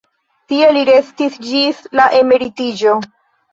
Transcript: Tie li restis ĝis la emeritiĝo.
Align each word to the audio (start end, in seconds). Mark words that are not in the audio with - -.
Tie 0.53 0.69
li 0.77 0.83
restis 0.91 1.37
ĝis 1.51 1.85
la 2.01 2.09
emeritiĝo. 2.23 2.99